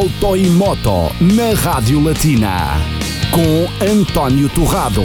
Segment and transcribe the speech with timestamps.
[0.00, 2.78] Auto e Moto na Rádio Latina
[3.30, 5.02] com António Torrado.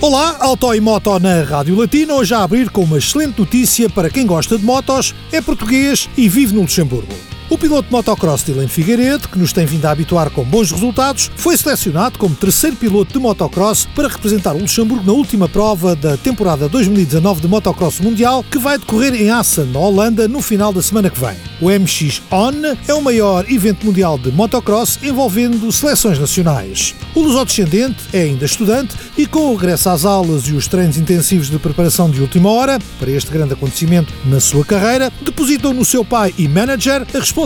[0.00, 4.08] Olá, Auto e Moto na Rádio Latina, hoje a abrir com uma excelente notícia para
[4.08, 7.31] quem gosta de motos, é português e vive no Luxemburgo.
[7.50, 11.30] O piloto de motocross Dylan Figueiredo, que nos tem vindo a habituar com bons resultados,
[11.36, 16.16] foi selecionado como terceiro piloto de motocross para representar o Luxemburgo na última prova da
[16.16, 20.80] temporada 2019 de motocross mundial, que vai decorrer em Assen, na Holanda, no final da
[20.80, 21.36] semana que vem.
[21.60, 22.52] O MX On
[22.88, 26.94] é o maior evento mundial de motocross envolvendo seleções nacionais.
[27.14, 31.50] O luso-descendente é ainda estudante e, com o regresso às aulas e os treinos intensivos
[31.50, 36.02] de preparação de última hora para este grande acontecimento na sua carreira, depositou no seu
[36.02, 37.41] pai e manager a responsabilidade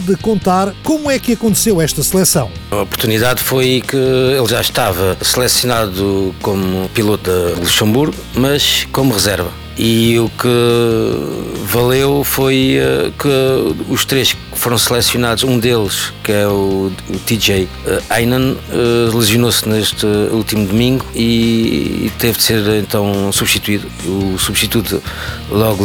[0.00, 2.50] de contar como é que aconteceu esta seleção.
[2.70, 9.65] A oportunidade foi que ele já estava selecionado como piloto de Luxemburgo, mas como reserva.
[9.78, 10.48] E o que
[11.66, 17.18] valeu foi uh, que os três que foram selecionados, um deles, que é o, o
[17.26, 23.86] TJ uh, Aynan, uh, lesionou-se neste último domingo e, teve de ser então substituído.
[24.06, 25.02] O substituto
[25.50, 25.84] logo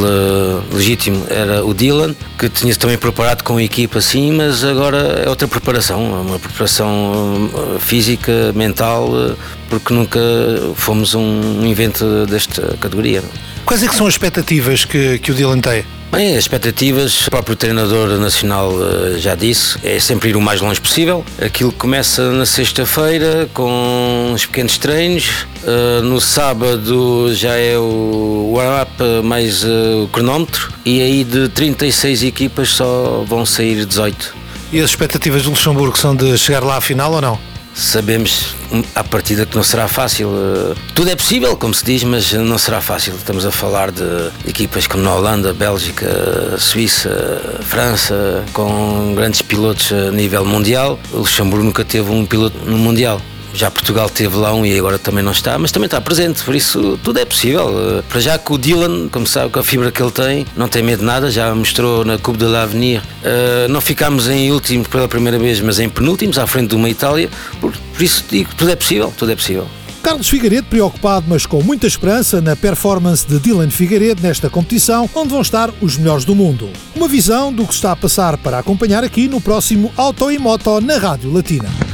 [0.72, 5.30] legítimo era o Dylan, que tinha-se também preparado com a equipa assim, mas agora é
[5.30, 9.10] outra preparação, uma preparação física, mental,
[9.70, 10.20] porque nunca
[10.76, 13.22] fomos um invento desta categoria.
[13.66, 15.86] Quais é que são as expectativas que, que o Dylan tem?
[16.12, 20.60] Bem, as expectativas, o próprio treinador nacional eh, já disse, é sempre ir o mais
[20.60, 21.24] longe possível.
[21.42, 25.48] Aquilo começa na sexta-feira com os pequenos treinos.
[25.66, 28.92] Eh, no sábado já é o warm-up
[29.24, 30.74] mais eh, o cronómetro.
[30.86, 34.36] E aí de 36 equipas só vão sair 18.
[34.74, 37.51] E as expectativas do Luxemburgo são de chegar lá à final ou não?
[37.74, 38.56] Sabemos
[38.96, 40.30] à partida que não será fácil.
[40.34, 43.16] Eh, tudo é possível, como se diz, mas não será fácil.
[43.16, 44.04] Estamos a falar de
[44.46, 46.08] equipas como na Holanda, Bélgica,
[46.58, 51.00] Suíça, França, com grandes pilotos a nível mundial.
[51.14, 53.22] O Luxemburgo nunca teve um piloto no Mundial.
[53.54, 56.56] Já Portugal teve lá um e agora também não está, mas também está presente, por
[56.56, 58.00] isso tudo é possível.
[58.00, 60.68] Eh, para já que o Dylan, como sabe, com a fibra que ele tem, não
[60.68, 63.02] tem medo de nada, já mostrou na Coupe de l'Avenir.
[63.02, 66.90] Uh, não ficámos em últimos pela primeira vez, mas em penúltimos, à frente de uma
[66.90, 69.68] Itália, por, por isso digo, tudo é possível, tudo é possível.
[70.02, 75.30] Carlos Figueiredo preocupado, mas com muita esperança na performance de Dylan Figueiredo nesta competição, onde
[75.30, 76.70] vão estar os melhores do mundo.
[76.96, 80.82] Uma visão do que está a passar para acompanhar aqui no próximo Auto e Moto
[80.82, 81.91] na Rádio Latina.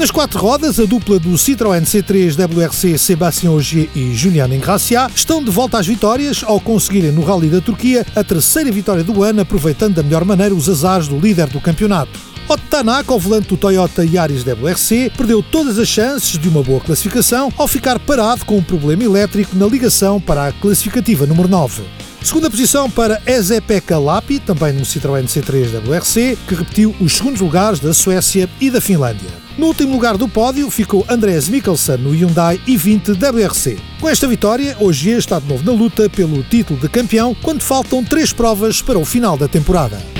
[0.00, 5.44] Nas quatro rodas, a dupla do Citroën C3 WRC Sébastien Ogier e Julian Ingracia estão
[5.44, 9.42] de volta às vitórias ao conseguirem no Rally da Turquia a terceira vitória do ano,
[9.42, 12.29] aproveitando da melhor maneira os azares do líder do campeonato.
[12.50, 16.80] Otto Tanaka, ao volante do Toyota Yaris WRC, perdeu todas as chances de uma boa
[16.80, 21.84] classificação ao ficar parado com um problema elétrico na ligação para a classificativa número 9.
[22.20, 27.78] Segunda posição para Ezepeka Lapi, também no Citroën C3 WRC, que repetiu os segundos lugares
[27.78, 29.30] da Suécia e da Finlândia.
[29.56, 33.78] No último lugar do pódio ficou Andreas Mikkelsen no Hyundai i20 WRC.
[34.00, 38.02] Com esta vitória, hoje está de novo na luta pelo título de campeão, quando faltam
[38.02, 40.19] três provas para o final da temporada.